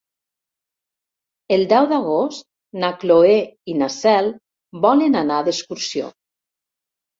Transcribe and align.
El 1.57 1.65
deu 1.73 1.89
d'agost 1.91 2.47
na 2.85 2.91
Cloè 3.05 3.37
i 3.73 3.77
na 3.83 3.91
Cel 3.99 4.33
volen 4.89 5.23
anar 5.23 5.41
d'excursió. 5.51 6.13